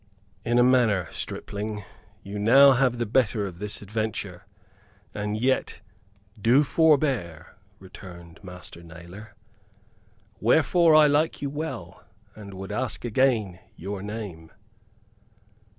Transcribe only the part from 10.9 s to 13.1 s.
I like you well, and would ask